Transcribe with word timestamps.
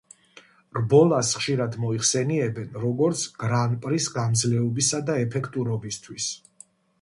რბოლას 0.77 1.33
ხშირად 1.41 1.77
მოიხსენიებენ 1.83 2.71
როგორც 2.85 3.27
„გრან-პრის 3.45 4.09
გამძლეობისა 4.17 5.03
და 5.11 5.19
ეფექტურობისთვის“. 5.27 6.33